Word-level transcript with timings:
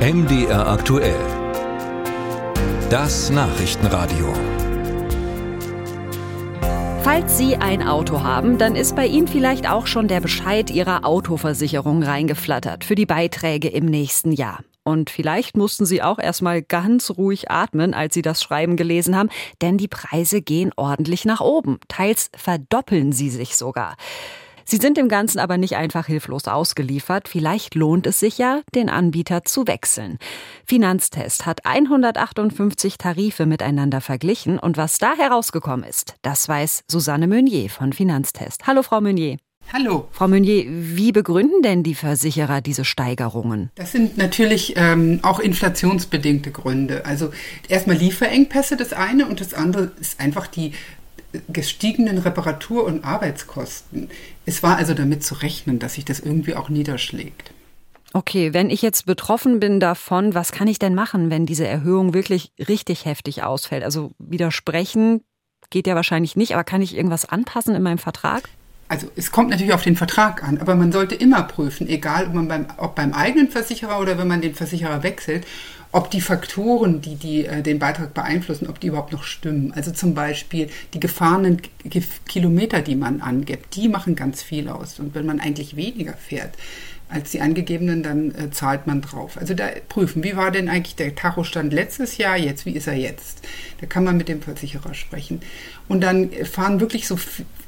MDR 0.00 0.66
aktuell. 0.66 1.20
Das 2.88 3.28
Nachrichtenradio. 3.28 4.32
Falls 7.02 7.36
Sie 7.36 7.56
ein 7.56 7.86
Auto 7.86 8.22
haben, 8.22 8.56
dann 8.56 8.76
ist 8.76 8.96
bei 8.96 9.04
Ihnen 9.04 9.28
vielleicht 9.28 9.68
auch 9.68 9.86
schon 9.86 10.08
der 10.08 10.22
Bescheid 10.22 10.70
Ihrer 10.70 11.04
Autoversicherung 11.04 12.02
reingeflattert 12.02 12.82
für 12.82 12.94
die 12.94 13.04
Beiträge 13.04 13.68
im 13.68 13.84
nächsten 13.84 14.32
Jahr. 14.32 14.60
Und 14.84 15.10
vielleicht 15.10 15.58
mussten 15.58 15.84
Sie 15.84 16.00
auch 16.00 16.18
erstmal 16.18 16.62
ganz 16.62 17.10
ruhig 17.10 17.50
atmen, 17.50 17.92
als 17.92 18.14
Sie 18.14 18.22
das 18.22 18.42
Schreiben 18.42 18.78
gelesen 18.78 19.14
haben, 19.14 19.28
denn 19.60 19.76
die 19.76 19.88
Preise 19.88 20.40
gehen 20.40 20.72
ordentlich 20.76 21.26
nach 21.26 21.42
oben. 21.42 21.78
Teils 21.88 22.30
verdoppeln 22.34 23.12
sie 23.12 23.28
sich 23.28 23.54
sogar. 23.54 23.96
Sie 24.64 24.76
sind 24.76 24.96
dem 24.96 25.08
Ganzen 25.08 25.38
aber 25.38 25.58
nicht 25.58 25.76
einfach 25.76 26.06
hilflos 26.06 26.46
ausgeliefert. 26.46 27.28
Vielleicht 27.28 27.74
lohnt 27.74 28.06
es 28.06 28.20
sich 28.20 28.38
ja, 28.38 28.60
den 28.74 28.88
Anbieter 28.88 29.44
zu 29.44 29.66
wechseln. 29.66 30.18
Finanztest 30.66 31.46
hat 31.46 31.66
158 31.66 32.98
Tarife 32.98 33.46
miteinander 33.46 34.00
verglichen 34.00 34.58
und 34.58 34.76
was 34.76 34.98
da 34.98 35.14
herausgekommen 35.14 35.88
ist, 35.88 36.14
das 36.22 36.48
weiß 36.48 36.84
Susanne 36.88 37.26
Meunier 37.26 37.70
von 37.70 37.92
Finanztest. 37.92 38.66
Hallo, 38.66 38.82
Frau 38.82 39.00
Meunier. 39.00 39.38
Hallo. 39.72 40.08
Frau 40.10 40.26
Meunier, 40.26 40.64
wie 40.68 41.12
begründen 41.12 41.62
denn 41.62 41.84
die 41.84 41.94
Versicherer 41.94 42.60
diese 42.60 42.84
Steigerungen? 42.84 43.70
Das 43.76 43.92
sind 43.92 44.18
natürlich 44.18 44.74
ähm, 44.76 45.20
auch 45.22 45.38
inflationsbedingte 45.38 46.50
Gründe. 46.50 47.06
Also 47.06 47.30
erstmal 47.68 47.96
Lieferengpässe 47.96 48.76
das 48.76 48.92
eine 48.92 49.26
und 49.26 49.40
das 49.40 49.54
andere 49.54 49.92
ist 50.00 50.18
einfach 50.18 50.48
die 50.48 50.72
gestiegenen 51.48 52.18
Reparatur- 52.18 52.84
und 52.84 53.04
Arbeitskosten. 53.04 54.10
Es 54.46 54.62
war 54.62 54.76
also 54.76 54.94
damit 54.94 55.24
zu 55.24 55.34
rechnen, 55.34 55.78
dass 55.78 55.94
sich 55.94 56.04
das 56.04 56.20
irgendwie 56.20 56.54
auch 56.54 56.68
niederschlägt. 56.68 57.52
Okay, 58.12 58.52
wenn 58.52 58.70
ich 58.70 58.82
jetzt 58.82 59.06
betroffen 59.06 59.60
bin 59.60 59.78
davon, 59.78 60.34
was 60.34 60.50
kann 60.50 60.66
ich 60.66 60.80
denn 60.80 60.94
machen, 60.94 61.30
wenn 61.30 61.46
diese 61.46 61.66
Erhöhung 61.66 62.12
wirklich 62.12 62.52
richtig 62.58 63.04
heftig 63.04 63.44
ausfällt? 63.44 63.84
Also 63.84 64.10
widersprechen 64.18 65.22
geht 65.70 65.86
ja 65.86 65.94
wahrscheinlich 65.94 66.34
nicht, 66.34 66.54
aber 66.54 66.64
kann 66.64 66.82
ich 66.82 66.96
irgendwas 66.96 67.24
anpassen 67.24 67.76
in 67.76 67.82
meinem 67.82 67.98
Vertrag? 67.98 68.48
Also 68.88 69.08
es 69.14 69.30
kommt 69.30 69.50
natürlich 69.50 69.72
auf 69.72 69.84
den 69.84 69.94
Vertrag 69.94 70.42
an, 70.42 70.58
aber 70.58 70.74
man 70.74 70.90
sollte 70.90 71.14
immer 71.14 71.44
prüfen, 71.44 71.88
egal 71.88 72.26
ob 72.26 72.34
man 72.34 72.48
beim, 72.48 72.66
ob 72.76 72.96
beim 72.96 73.12
eigenen 73.12 73.48
Versicherer 73.48 74.00
oder 74.00 74.18
wenn 74.18 74.26
man 74.26 74.40
den 74.40 74.56
Versicherer 74.56 75.04
wechselt, 75.04 75.46
ob 75.92 76.10
die 76.10 76.20
Faktoren, 76.20 77.00
die, 77.00 77.16
die 77.16 77.46
äh, 77.46 77.62
den 77.62 77.78
Beitrag 77.78 78.14
beeinflussen, 78.14 78.68
ob 78.68 78.80
die 78.80 78.88
überhaupt 78.88 79.12
noch 79.12 79.24
stimmen. 79.24 79.72
Also 79.74 79.90
zum 79.90 80.14
Beispiel 80.14 80.68
die 80.94 81.00
gefahrenen 81.00 81.60
Kilometer, 82.28 82.80
die 82.80 82.96
man 82.96 83.20
angibt, 83.20 83.74
die 83.76 83.88
machen 83.88 84.14
ganz 84.14 84.42
viel 84.42 84.68
aus. 84.68 85.00
Und 85.00 85.14
wenn 85.14 85.26
man 85.26 85.40
eigentlich 85.40 85.76
weniger 85.76 86.14
fährt, 86.14 86.54
als 87.10 87.30
die 87.30 87.40
angegebenen, 87.40 88.02
dann 88.02 88.34
äh, 88.34 88.50
zahlt 88.50 88.86
man 88.86 89.02
drauf. 89.02 89.36
Also 89.36 89.54
da 89.54 89.68
prüfen, 89.88 90.22
wie 90.22 90.36
war 90.36 90.50
denn 90.50 90.68
eigentlich 90.68 90.96
der 90.96 91.14
Tachostand 91.14 91.72
letztes 91.72 92.18
Jahr, 92.18 92.36
jetzt, 92.36 92.66
wie 92.66 92.72
ist 92.72 92.86
er 92.86 92.94
jetzt? 92.94 93.42
Da 93.80 93.86
kann 93.86 94.04
man 94.04 94.16
mit 94.16 94.28
dem 94.28 94.40
Versicherer 94.40 94.94
sprechen. 94.94 95.40
Und 95.88 96.02
dann 96.02 96.30
fahren 96.44 96.80
wirklich 96.80 97.08
so, 97.08 97.18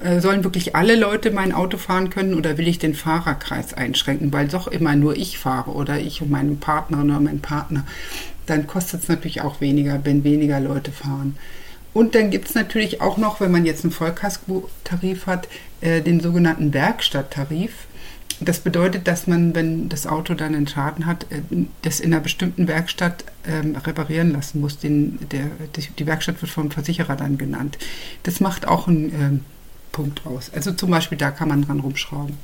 äh, 0.02 0.20
sollen 0.20 0.44
wirklich 0.44 0.76
alle 0.76 0.94
Leute 0.94 1.32
mein 1.32 1.52
Auto 1.52 1.76
fahren 1.76 2.10
können 2.10 2.34
oder 2.34 2.56
will 2.56 2.68
ich 2.68 2.78
den 2.78 2.94
Fahrerkreis 2.94 3.74
einschränken, 3.74 4.32
weil 4.32 4.46
doch 4.46 4.68
immer 4.68 4.94
nur 4.94 5.16
ich 5.16 5.38
fahre 5.38 5.72
oder 5.72 5.98
ich 5.98 6.22
und 6.22 6.30
meine 6.30 6.52
Partnerin 6.52 7.10
oder 7.10 7.20
mein 7.20 7.40
Partner. 7.40 7.84
Dann 8.46 8.66
kostet 8.66 9.02
es 9.02 9.08
natürlich 9.08 9.40
auch 9.40 9.60
weniger, 9.60 10.04
wenn 10.04 10.24
weniger 10.24 10.60
Leute 10.60 10.92
fahren. 10.92 11.36
Und 11.94 12.14
dann 12.14 12.30
gibt 12.30 12.48
es 12.48 12.54
natürlich 12.54 13.00
auch 13.00 13.18
noch, 13.18 13.40
wenn 13.40 13.50
man 13.50 13.66
jetzt 13.66 13.84
einen 13.84 13.92
Vollkasko-Tarif 13.92 15.26
hat, 15.26 15.48
äh, 15.80 16.00
den 16.00 16.20
sogenannten 16.20 16.72
Werkstatttarif 16.72 17.72
das 18.44 18.60
bedeutet, 18.60 19.08
dass 19.08 19.26
man, 19.26 19.54
wenn 19.54 19.88
das 19.88 20.06
Auto 20.06 20.34
dann 20.34 20.54
einen 20.54 20.66
Schaden 20.66 21.06
hat, 21.06 21.24
äh, 21.30 21.42
das 21.82 22.00
in 22.00 22.12
einer 22.12 22.22
bestimmten 22.22 22.68
Werkstatt 22.68 23.24
ähm, 23.46 23.76
reparieren 23.76 24.32
lassen 24.32 24.60
muss. 24.60 24.78
Den, 24.78 25.18
der, 25.30 25.46
die 25.98 26.06
Werkstatt 26.06 26.40
wird 26.42 26.50
vom 26.50 26.70
Versicherer 26.70 27.16
dann 27.16 27.38
genannt. 27.38 27.78
Das 28.22 28.40
macht 28.40 28.66
auch 28.66 28.88
einen 28.88 29.12
ähm, 29.14 29.40
Punkt 29.92 30.26
aus. 30.26 30.50
Also 30.54 30.72
zum 30.72 30.90
Beispiel 30.90 31.18
da 31.18 31.30
kann 31.30 31.48
man 31.48 31.62
dran 31.62 31.80
rumschrauben. 31.80 32.36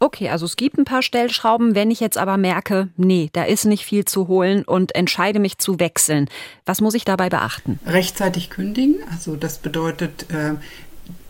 Okay, 0.00 0.28
also 0.28 0.46
es 0.46 0.54
gibt 0.54 0.78
ein 0.78 0.84
paar 0.84 1.02
Stellschrauben. 1.02 1.74
Wenn 1.74 1.90
ich 1.90 1.98
jetzt 1.98 2.18
aber 2.18 2.36
merke, 2.36 2.88
nee, 2.96 3.30
da 3.32 3.42
ist 3.42 3.64
nicht 3.64 3.84
viel 3.84 4.04
zu 4.04 4.28
holen 4.28 4.62
und 4.62 4.94
entscheide 4.94 5.40
mich 5.40 5.58
zu 5.58 5.80
wechseln, 5.80 6.28
was 6.66 6.80
muss 6.80 6.94
ich 6.94 7.04
dabei 7.04 7.28
beachten? 7.28 7.80
Rechtzeitig 7.84 8.48
kündigen. 8.48 8.96
Also 9.10 9.34
das 9.34 9.58
bedeutet, 9.58 10.26
äh, 10.30 10.54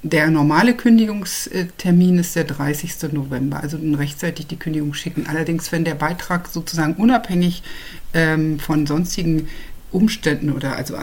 der 0.02 0.30
normale 0.30 0.74
Kündigungstermin 0.74 2.18
ist 2.18 2.36
der 2.36 2.44
30. 2.44 3.12
November, 3.12 3.60
also 3.60 3.78
rechtzeitig 3.94 4.46
die 4.46 4.58
Kündigung 4.58 4.94
schicken. 4.94 5.26
Allerdings, 5.28 5.72
wenn 5.72 5.84
der 5.84 5.96
Beitrag 5.96 6.48
sozusagen 6.48 6.94
unabhängig 6.94 7.62
ähm, 8.14 8.60
von 8.60 8.86
sonstigen 8.86 9.48
Umständen 9.90 10.52
oder 10.52 10.76
also 10.76 10.96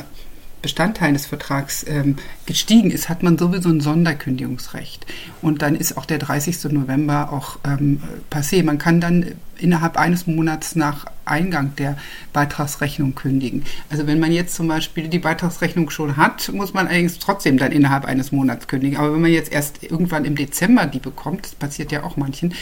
Bestandteilen 0.61 1.13
des 1.13 1.27
Vertrags 1.27 1.85
ähm, 1.87 2.15
gestiegen 2.45 2.89
ist, 2.89 3.09
hat 3.09 3.21
man 3.21 3.37
sowieso 3.37 3.69
ein 3.69 3.81
Sonderkündigungsrecht. 3.81 5.05
Und 5.41 5.61
dann 5.61 5.75
ist 5.75 5.97
auch 5.97 6.05
der 6.05 6.17
30. 6.17 6.71
November 6.71 7.31
auch 7.31 7.59
ähm, 7.63 8.01
passé. 8.31 8.63
Man 8.63 8.79
kann 8.79 8.99
dann 8.99 9.33
innerhalb 9.57 9.97
eines 9.97 10.25
Monats 10.25 10.75
nach 10.75 11.05
Eingang 11.25 11.75
der 11.75 11.97
Beitragsrechnung 12.33 13.15
kündigen. 13.15 13.63
Also 13.89 14.07
wenn 14.07 14.19
man 14.19 14.31
jetzt 14.31 14.55
zum 14.55 14.67
Beispiel 14.67 15.07
die 15.07 15.19
Beitragsrechnung 15.19 15.89
schon 15.89 16.17
hat, 16.17 16.51
muss 16.53 16.73
man 16.73 16.87
allerdings 16.87 17.19
trotzdem 17.19 17.57
dann 17.57 17.71
innerhalb 17.71 18.05
eines 18.05 18.31
Monats 18.31 18.67
kündigen. 18.67 18.97
Aber 18.97 19.13
wenn 19.13 19.21
man 19.21 19.31
jetzt 19.31 19.51
erst 19.51 19.83
irgendwann 19.83 20.25
im 20.25 20.35
Dezember 20.35 20.85
die 20.85 20.99
bekommt, 20.99 21.45
das 21.45 21.55
passiert 21.55 21.91
ja 21.91 22.03
auch 22.03 22.17
manchen, 22.17 22.53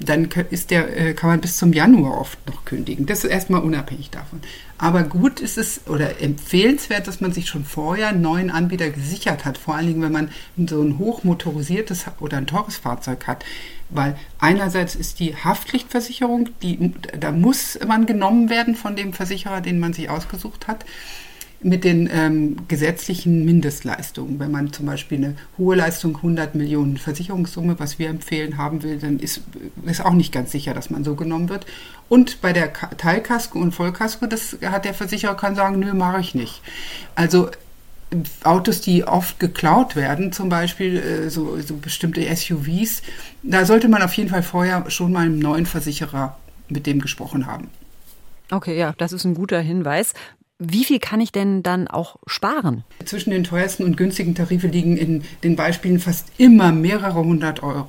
dann 0.00 0.28
ist 0.50 0.70
der, 0.70 0.96
äh, 0.96 1.14
kann 1.14 1.30
man 1.30 1.40
bis 1.40 1.56
zum 1.56 1.72
Januar 1.72 2.20
oft 2.20 2.38
noch 2.48 2.64
kündigen. 2.64 3.06
Das 3.06 3.24
ist 3.24 3.30
erstmal 3.30 3.62
unabhängig 3.62 4.10
davon. 4.10 4.40
Aber 4.78 5.04
gut 5.04 5.40
ist 5.40 5.58
es 5.58 5.82
oder 5.86 6.20
empfehlenswert, 6.20 7.06
dass 7.06 7.20
man 7.20 7.32
sich 7.32 7.48
schon 7.48 7.64
vorher 7.64 8.08
einen 8.08 8.20
neuen 8.20 8.50
Anbieter 8.50 8.90
gesichert 8.90 9.44
hat. 9.44 9.58
Vor 9.58 9.76
allen 9.76 9.86
Dingen, 9.86 10.02
wenn 10.02 10.12
man 10.12 10.30
so 10.56 10.82
ein 10.82 10.98
hochmotorisiertes 10.98 12.06
oder 12.20 12.38
ein 12.38 12.46
teures 12.46 12.76
Fahrzeug 12.76 13.26
hat. 13.26 13.44
Weil 13.94 14.16
einerseits 14.38 14.94
ist 14.94 15.20
die 15.20 15.36
Haftpflichtversicherung, 15.36 16.48
die, 16.62 16.92
da 17.18 17.32
muss 17.32 17.78
man 17.86 18.06
genommen 18.06 18.50
werden 18.50 18.74
von 18.74 18.96
dem 18.96 19.12
Versicherer, 19.12 19.60
den 19.60 19.80
man 19.80 19.92
sich 19.92 20.10
ausgesucht 20.10 20.68
hat 20.68 20.84
mit 21.64 21.84
den 21.84 22.08
ähm, 22.12 22.56
gesetzlichen 22.68 23.44
Mindestleistungen. 23.44 24.38
Wenn 24.38 24.50
man 24.50 24.72
zum 24.72 24.86
Beispiel 24.86 25.18
eine 25.18 25.36
hohe 25.58 25.76
Leistung, 25.76 26.16
100 26.16 26.54
Millionen 26.54 26.96
Versicherungssumme, 26.96 27.78
was 27.78 27.98
wir 27.98 28.08
empfehlen, 28.08 28.58
haben 28.58 28.82
will, 28.82 28.98
dann 28.98 29.18
ist, 29.18 29.42
ist 29.84 30.04
auch 30.04 30.12
nicht 30.12 30.32
ganz 30.32 30.50
sicher, 30.52 30.74
dass 30.74 30.90
man 30.90 31.04
so 31.04 31.14
genommen 31.14 31.48
wird. 31.48 31.66
Und 32.08 32.40
bei 32.40 32.52
der 32.52 32.72
Teilkasko 32.72 33.58
und 33.58 33.72
Vollkasko, 33.72 34.26
das 34.26 34.58
hat 34.64 34.84
der 34.84 34.94
Versicherer 34.94 35.36
kann 35.36 35.54
sagen, 35.54 35.78
nö, 35.78 35.94
mache 35.94 36.20
ich 36.20 36.34
nicht. 36.34 36.62
Also 37.14 37.50
Autos, 38.44 38.80
die 38.80 39.04
oft 39.04 39.38
geklaut 39.40 39.96
werden, 39.96 40.32
zum 40.32 40.48
Beispiel 40.48 40.96
äh, 40.96 41.30
so, 41.30 41.58
so 41.60 41.76
bestimmte 41.76 42.22
SUVs, 42.34 43.02
da 43.42 43.64
sollte 43.64 43.88
man 43.88 44.02
auf 44.02 44.14
jeden 44.14 44.30
Fall 44.30 44.42
vorher 44.42 44.90
schon 44.90 45.12
mal 45.12 45.26
einen 45.26 45.38
neuen 45.38 45.66
Versicherer 45.66 46.36
mit 46.68 46.86
dem 46.86 47.00
gesprochen 47.00 47.46
haben. 47.46 47.68
Okay, 48.50 48.78
ja, 48.78 48.94
das 48.98 49.12
ist 49.12 49.24
ein 49.24 49.34
guter 49.34 49.60
Hinweis. 49.60 50.12
Wie 50.64 50.84
viel 50.84 51.00
kann 51.00 51.20
ich 51.20 51.32
denn 51.32 51.64
dann 51.64 51.88
auch 51.88 52.16
sparen? 52.26 52.84
Zwischen 53.04 53.30
den 53.30 53.42
teuersten 53.42 53.82
und 53.82 53.96
günstigen 53.96 54.36
Tarife 54.36 54.68
liegen 54.68 54.96
in 54.96 55.24
den 55.42 55.56
Beispielen 55.56 55.98
fast 55.98 56.28
immer 56.38 56.70
mehrere 56.70 57.24
hundert 57.24 57.64
Euro. 57.64 57.88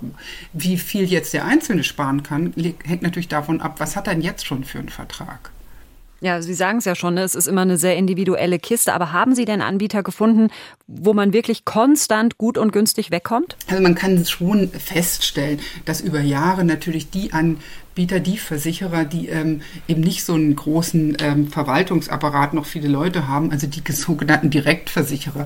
Wie 0.54 0.78
viel 0.78 1.04
jetzt 1.04 1.34
der 1.34 1.46
Einzelne 1.46 1.84
sparen 1.84 2.24
kann, 2.24 2.52
hängt 2.84 3.04
natürlich 3.04 3.28
davon 3.28 3.62
ab, 3.62 3.76
was 3.78 3.96
hat 3.96 4.08
er 4.08 4.16
denn 4.16 4.24
jetzt 4.24 4.48
schon 4.48 4.64
für 4.64 4.80
einen 4.80 4.90
Vertrag. 4.90 5.53
Ja, 6.24 6.42
Sie 6.42 6.54
sagen 6.54 6.78
es 6.78 6.86
ja 6.86 6.96
schon, 6.96 7.16
ne? 7.16 7.24
es 7.24 7.36
ist 7.36 7.48
immer 7.48 7.64
eine 7.64 7.78
sehr 7.78 7.98
individuelle 7.98 8.58
Kiste. 8.58 8.94
Aber 8.94 9.12
haben 9.12 9.36
Sie 9.36 9.44
denn 9.44 9.62
Anbieter 9.62 10.04
gefunden, 10.04 10.48
wo 10.88 11.14
man 11.14 11.34
wirklich 11.34 11.66
konstant 11.66 12.38
gut 12.38 12.58
und 12.58 12.72
günstig 12.72 13.12
wegkommt? 13.12 13.56
Also 13.68 13.82
man 13.82 13.96
kann 13.96 14.26
schon 14.26 14.70
feststellen, 14.70 15.60
dass 15.86 16.02
über 16.02 16.22
Jahre 16.22 16.64
natürlich 16.64 17.10
die 17.10 17.34
an 17.34 17.58
Anbieter, 17.94 18.20
die 18.20 18.38
Versicherer, 18.40 19.06
die 19.06 19.28
ähm, 19.28 19.62
eben 19.88 20.02
nicht 20.02 20.24
so 20.24 20.34
einen 20.34 20.56
großen 20.56 21.16
ähm, 21.20 21.48
Verwaltungsapparat 21.48 22.56
noch 22.56 22.66
viele 22.66 22.88
Leute 22.88 23.28
haben, 23.28 23.52
also 23.52 23.68
die 23.68 23.84
sogenannten 23.92 24.50
Direktversicherer, 24.50 25.46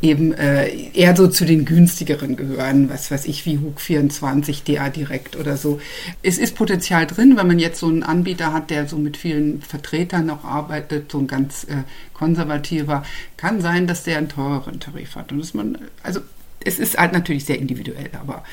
eben 0.00 0.32
äh, 0.32 0.68
eher 0.94 1.16
so 1.16 1.26
zu 1.26 1.44
den 1.44 1.64
günstigeren 1.64 2.36
gehören, 2.36 2.88
was 2.88 3.10
weiß 3.10 3.24
ich, 3.24 3.46
wie 3.46 3.58
HUG 3.58 3.80
24, 3.80 4.62
DA 4.62 4.90
Direkt 4.90 5.34
oder 5.34 5.56
so. 5.56 5.80
Es 6.22 6.38
ist 6.38 6.54
Potenzial 6.54 7.04
drin, 7.08 7.36
wenn 7.36 7.48
man 7.48 7.58
jetzt 7.58 7.80
so 7.80 7.88
einen 7.88 8.04
Anbieter 8.04 8.52
hat, 8.52 8.70
der 8.70 8.86
so 8.86 8.96
mit 8.96 9.16
vielen 9.16 9.60
Vertretern 9.60 10.26
noch 10.26 10.44
arbeitet, 10.44 11.10
so 11.10 11.18
ein 11.18 11.26
ganz 11.26 11.64
äh, 11.64 11.82
konservativer, 12.14 13.02
kann 13.36 13.60
sein, 13.60 13.88
dass 13.88 14.04
der 14.04 14.18
einen 14.18 14.28
teureren 14.28 14.77
Tarif 14.80 15.16
hat. 15.16 15.32
Und 15.32 15.38
dass 15.38 15.54
man, 15.54 15.78
also 16.02 16.20
es 16.60 16.78
ist 16.78 16.98
halt 16.98 17.12
natürlich 17.12 17.44
sehr 17.44 17.58
individuell, 17.58 18.10
aber 18.20 18.44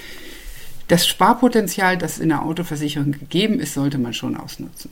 das 0.88 1.08
Sparpotenzial, 1.08 1.98
das 1.98 2.20
in 2.20 2.30
der 2.30 2.44
Autoversicherung 2.44 3.12
gegeben 3.12 3.60
ist, 3.60 3.74
sollte 3.74 3.98
man 3.98 4.14
schon 4.14 4.38
ausnutzen. 4.38 4.92